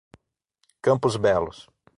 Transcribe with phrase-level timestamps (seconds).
[0.85, 1.57] Campos Belos